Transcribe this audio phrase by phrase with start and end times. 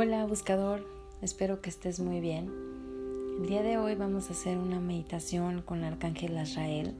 [0.00, 0.86] Hola buscador,
[1.22, 2.48] espero que estés muy bien.
[3.40, 6.94] El día de hoy vamos a hacer una meditación con el Arcángel Azrael.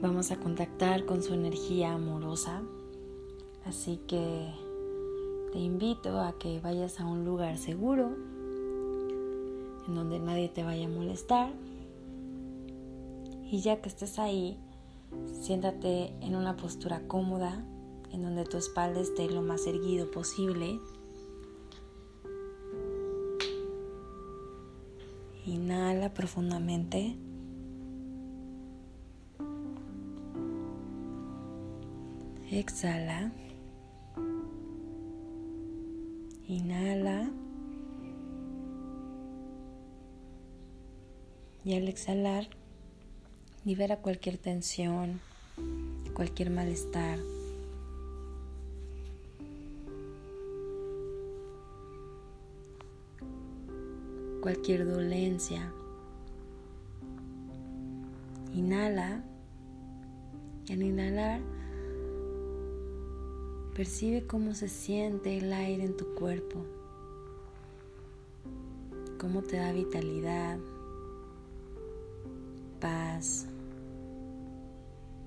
[0.00, 2.62] Vamos a contactar con su energía amorosa,
[3.66, 4.50] así que
[5.52, 8.16] te invito a que vayas a un lugar seguro,
[9.86, 11.52] en donde nadie te vaya a molestar.
[13.50, 14.56] Y ya que estés ahí,
[15.42, 17.62] siéntate en una postura cómoda
[18.14, 20.78] en donde tu espalda esté lo más erguido posible.
[25.44, 27.16] Inhala profundamente.
[32.52, 33.32] Exhala.
[36.46, 37.30] Inhala.
[41.64, 42.46] Y al exhalar,
[43.64, 45.20] libera cualquier tensión,
[46.14, 47.18] cualquier malestar.
[54.44, 55.72] Cualquier dolencia.
[58.52, 59.24] Inhala
[60.66, 61.40] y al inhalar
[63.74, 66.58] percibe cómo se siente el aire en tu cuerpo,
[69.18, 70.58] cómo te da vitalidad,
[72.80, 73.46] paz,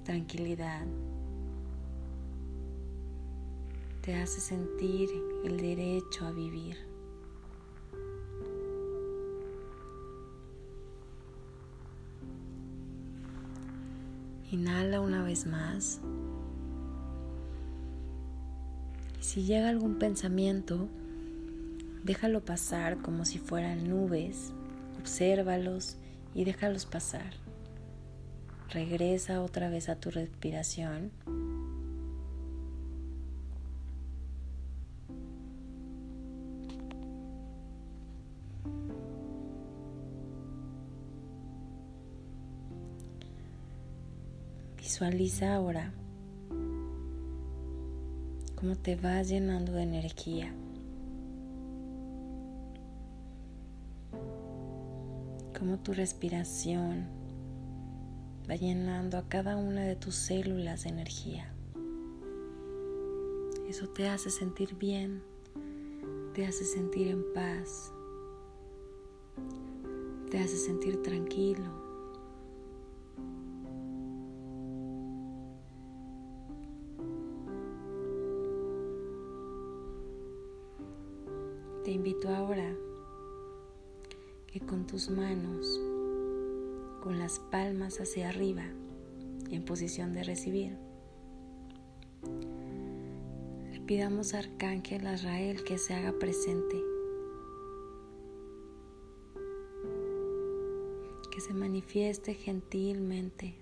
[0.04, 0.86] tranquilidad.
[4.02, 5.10] Te hace sentir
[5.44, 6.87] el derecho a vivir.
[14.50, 16.00] Inhala una vez más.
[19.20, 20.88] Y si llega algún pensamiento,
[22.04, 24.54] déjalo pasar como si fueran nubes.
[25.02, 25.98] Obsérvalos
[26.34, 27.34] y déjalos pasar.
[28.70, 31.12] Regresa otra vez a tu respiración.
[44.98, 45.94] Visualiza ahora
[48.56, 50.52] cómo te vas llenando de energía.
[55.56, 57.06] Cómo tu respiración
[58.50, 61.54] va llenando a cada una de tus células de energía.
[63.70, 65.22] Eso te hace sentir bien,
[66.34, 67.94] te hace sentir en paz,
[70.32, 71.87] te hace sentir tranquilo.
[81.88, 82.76] Te invito ahora
[84.46, 85.80] que con tus manos,
[87.02, 88.66] con las palmas hacia arriba,
[89.52, 90.76] en posición de recibir,
[93.72, 96.76] le pidamos a Arcángel Azrael que se haga presente,
[101.32, 103.56] que se manifieste gentilmente,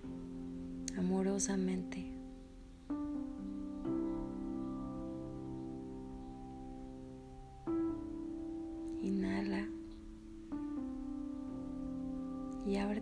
[0.96, 2.15] amorosamente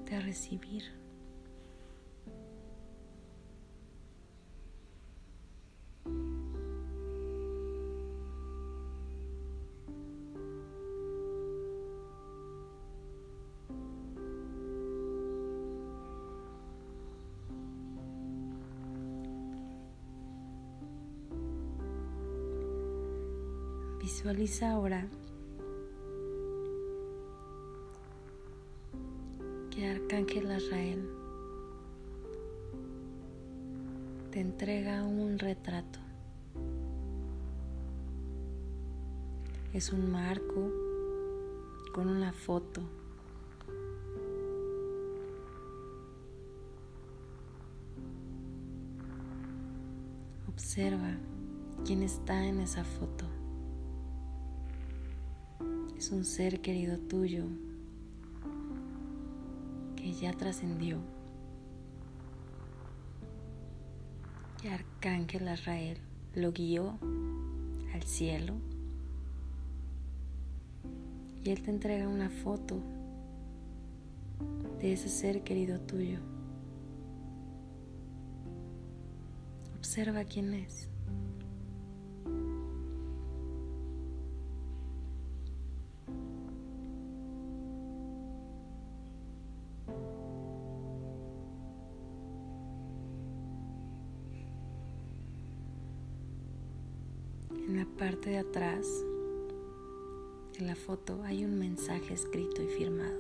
[0.04, 0.82] ábrete a recibir.
[24.00, 25.08] Visualiza ahora
[29.84, 31.08] Arcángel Azrael
[34.30, 36.00] te entrega un retrato.
[39.72, 40.70] Es un marco
[41.92, 42.82] con una foto.
[50.48, 51.16] Observa
[51.84, 53.24] quién está en esa foto.
[55.96, 57.44] Es un ser querido tuyo
[60.20, 60.98] ya trascendió.
[64.62, 65.98] Y Arcángel Azrael
[66.34, 66.98] lo guió
[67.92, 68.54] al cielo.
[71.42, 72.80] Y Él te entrega una foto
[74.80, 76.18] de ese ser querido tuyo.
[79.76, 80.88] Observa quién es.
[97.66, 98.86] En la parte de atrás
[100.52, 103.18] de la foto hay un mensaje escrito y firmado.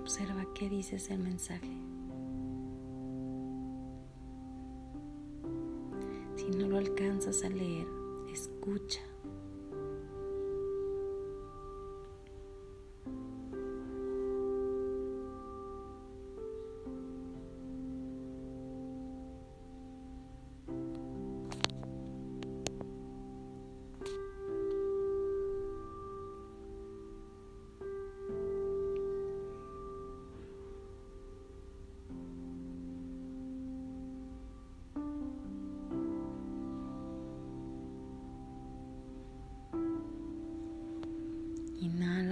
[0.00, 1.70] Observa qué dice ese mensaje.
[6.34, 7.86] Si no lo alcanzas a leer,
[8.32, 9.02] escucha.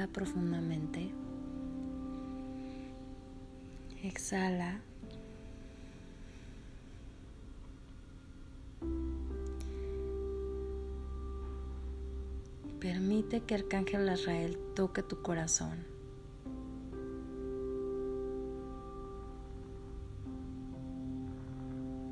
[0.08, 1.10] Profundamente.
[4.02, 4.81] Exhala.
[12.81, 15.84] Permite que el Arcángel Azrael toque tu corazón.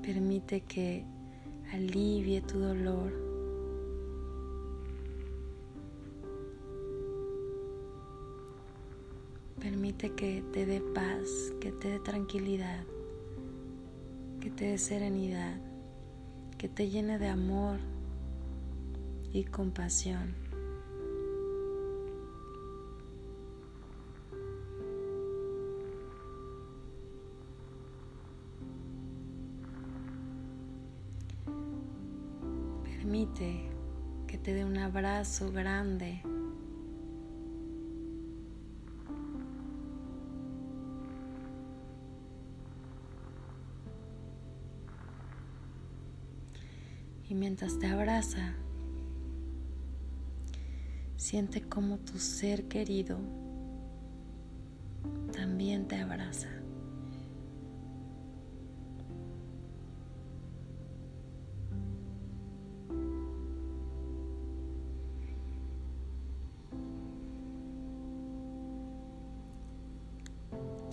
[0.02, 1.04] Permite que
[1.72, 3.29] alivie tu dolor.
[10.00, 12.84] Que te dé paz, que te dé tranquilidad,
[14.40, 15.60] que te dé serenidad,
[16.56, 17.78] que te llene de amor
[19.32, 20.34] y compasión.
[32.84, 33.68] Permite
[34.26, 36.22] que te dé un abrazo grande
[47.30, 48.54] Y mientras te abraza,
[51.16, 53.18] siente como tu ser querido
[55.32, 56.48] también te abraza.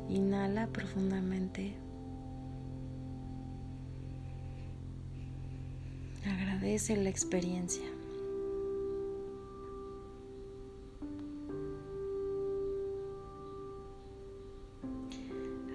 [0.07, 1.86] Inhala profundamente.
[6.27, 7.85] Agradece la experiencia.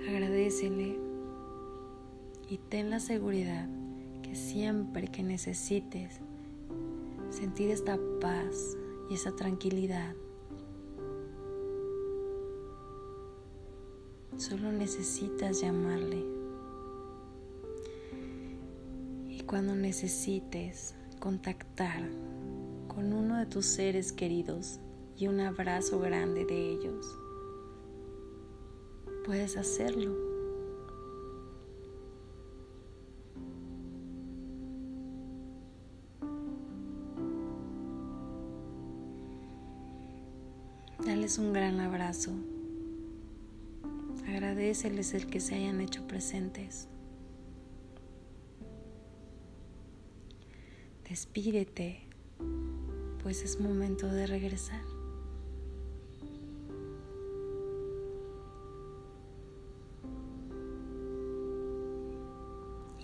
[0.08, 0.98] Agradecele
[2.50, 3.66] y ten la seguridad
[4.22, 6.20] que siempre que necesites
[7.30, 8.76] sentir esta paz
[9.08, 10.14] y esa tranquilidad,
[14.36, 16.41] solo necesitas llamarle.
[19.52, 22.08] Cuando necesites contactar
[22.88, 24.80] con uno de tus seres queridos
[25.14, 27.06] y un abrazo grande de ellos,
[29.26, 30.16] puedes hacerlo.
[41.04, 42.30] Dales un gran abrazo.
[44.26, 46.88] Agradeceles el que se hayan hecho presentes.
[51.12, 52.00] Despídete,
[53.22, 54.80] pues es momento de regresar.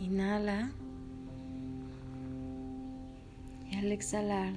[0.00, 0.72] Inhala
[3.70, 4.54] y al exhalar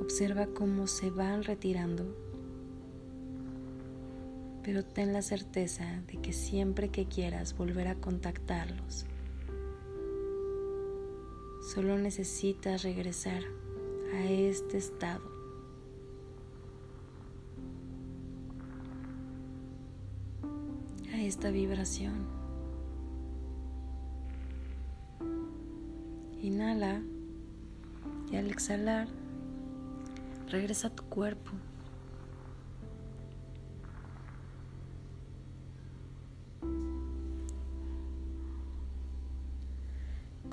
[0.00, 2.27] observa cómo se van retirando
[4.68, 9.06] pero ten la certeza de que siempre que quieras volver a contactarlos,
[11.72, 13.44] solo necesitas regresar
[14.14, 15.22] a este estado.
[21.14, 22.26] a esta vibración.
[26.42, 27.00] Inhala
[28.30, 29.08] y al exhalar
[30.50, 31.52] regresa a tu cuerpo.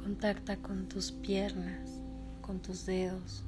[0.05, 1.89] Contacta con tus piernas,
[2.41, 3.43] con tus dedos.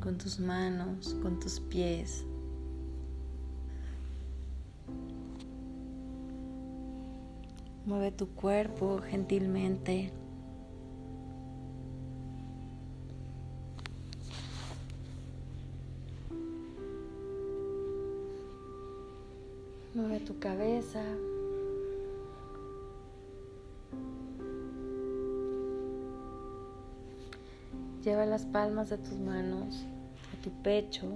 [0.00, 2.24] Con tus manos, con tus pies.
[7.86, 10.10] Mueve tu cuerpo gentilmente
[20.28, 21.02] tu cabeza.
[28.04, 29.86] Lleva las palmas de tus manos
[30.34, 31.06] a tu pecho,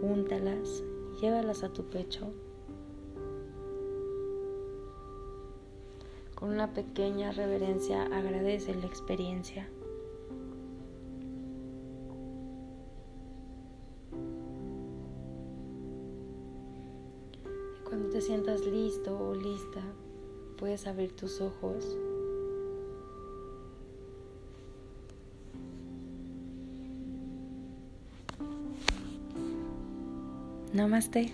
[0.00, 0.82] júntalas
[1.14, 2.34] y llévalas a tu pecho.
[6.34, 9.68] Con una pequeña reverencia agradece la experiencia.
[18.12, 19.80] Te sientas listo o lista,
[20.58, 21.96] puedes abrir tus ojos.
[30.74, 31.32] Namaste.